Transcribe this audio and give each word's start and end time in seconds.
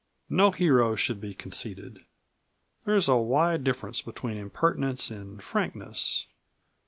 No 0.31 0.49
hero 0.49 0.95
should 0.95 1.21
be 1.21 1.35
conceited. 1.35 2.05
There 2.85 2.95
is 2.95 3.07
a 3.07 3.17
wide 3.17 3.63
difference 3.63 4.01
between 4.01 4.35
impertinence 4.35 5.11
and 5.11 5.43
frankness. 5.43 6.25